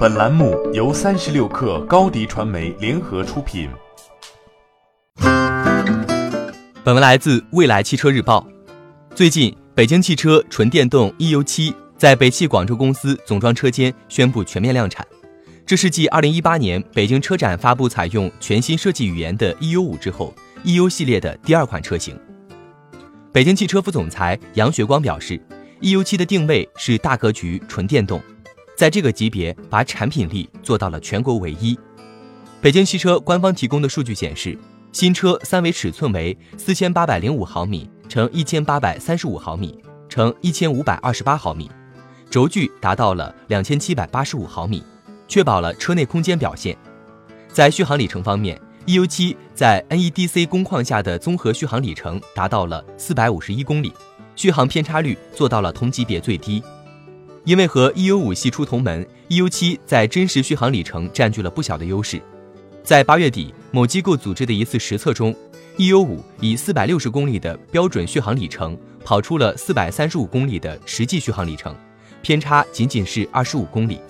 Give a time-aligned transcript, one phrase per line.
[0.00, 3.68] 本栏目由三十六氪高低传媒联合出品。
[6.82, 8.46] 本文来自未来汽车日报。
[9.14, 15.06] 最近，北京汽车纯电动 EU 七在北汽广州公司总装车间宣布全面量产。
[15.66, 22.18] 这是继二零一八年北京车展发布采用全新设计语言的 EU 五之后，EU 系列的第二款车型。
[23.32, 25.38] 北京汽车副总裁杨学光表示
[25.82, 28.18] ，EU 七的定位是大格局纯电动。
[28.80, 31.78] 在这个级别，把产品力做到了全国唯一。
[32.62, 34.58] 北京汽车官方提供的数据显示，
[34.90, 41.70] 新车三维尺寸为四千八百零五毫米乘一千八百三十五毫米乘一千五百二十八毫米，
[42.30, 44.82] 轴距达到了两千七百八十五毫米，
[45.28, 46.74] 确保了车内空间表现。
[47.52, 53.92] 在续航里程方面，EU7 在 NEDC 工况下的综合续航里程达到了四百五十一公里，
[54.34, 56.62] 续航偏差率做到了同级别最低。
[57.44, 62.20] 因为和 EU 五系出同门，EU 七在真实续航里程占据了不小的优势。
[62.82, 65.34] 在八月底某机构组织的一次实测中
[65.78, 71.74] ，EU 五以四百六十公里的标准续航里程跑出了四百三十五公里的实际续航里程，
[72.20, 74.00] 偏差仅仅是二十五公里，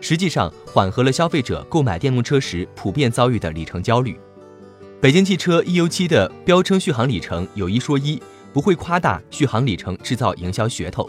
[0.00, 4.18] 实际上缓和了消费者购买电动车时普遍遭遇的里程焦虑。
[5.00, 11.08] 北京汽车 EU 七的标称续航里程有一说一，不会夸大续航里程制造营销噱头。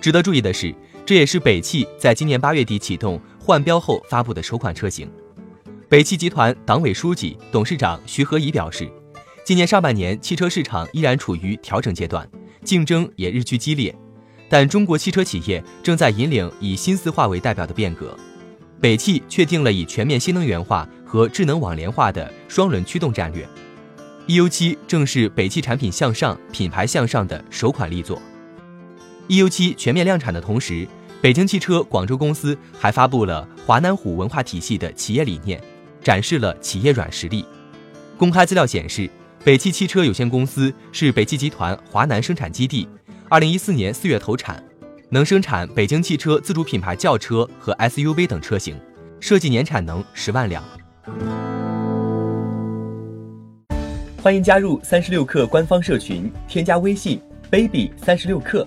[0.00, 5.10] 值得注意的是，这也是北汽在今年八月底启动换标后发布的首款车型。
[5.88, 8.90] 北汽集团党委书记、董事长徐和宜表示，
[9.44, 12.26] 今年上半年汽车市场依然处于调整阶段，
[12.64, 13.94] 竞争也日趋激烈，
[14.48, 18.16] 但中国汽车企业正在引领以新四化为代表的变革。
[18.80, 23.46] 北汽确定了以全面新能源化和智能网联化的双轮驱动战略。
[24.28, 28.22] EU7 正是北汽产品向上、品牌向上的首款力作。
[29.30, 30.84] EU7 全面量产的同时，
[31.22, 35.62] 北京汽车广州公司还发布了华南虎文化体系的企业理念，
[36.02, 37.44] 展示了企业软实力。
[38.18, 39.08] 公开资料显示，
[39.44, 42.88] 北汽汽车有限公司是北汽集团华南生产基地，
[43.28, 44.60] 二零一四年四月投产，
[45.10, 48.74] 能生产北京汽车自主品牌轿车和 SUV 等车型，
[49.20, 50.60] 设计年产能十万辆。
[54.20, 58.66] 欢迎加入三十六氪官方社群，添加微信 baby 三十六氪。